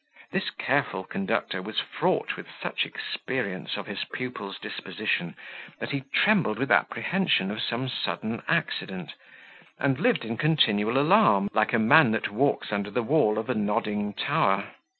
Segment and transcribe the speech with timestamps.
[0.31, 5.35] This careful conductor was fraught with such experience of his pupil's disposition,
[5.77, 9.13] that he trembled with the apprehension of some sudden accident,
[9.77, 13.53] and lived in continual alarm, like a man that walks under the wall of a
[13.53, 14.71] nodding tower.